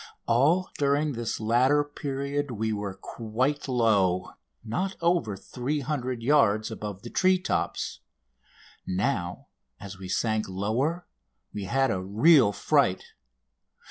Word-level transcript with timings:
All 0.25 0.71
during 0.79 1.11
this 1.11 1.39
latter 1.39 1.83
period 1.83 2.49
we 2.49 2.73
were 2.73 2.95
quite 2.95 3.67
low 3.67 4.31
not 4.63 4.95
over 4.99 5.37
300 5.37 6.23
yards 6.23 6.71
above 6.71 7.03
the 7.03 7.11
tree 7.11 7.37
tops. 7.37 7.99
Now, 8.87 9.45
as 9.79 9.99
we 9.99 10.09
sank 10.09 10.49
lower, 10.49 11.05
we 11.53 11.65
had 11.65 11.91
a 11.91 12.01
real 12.01 12.51
fright. 12.51 13.11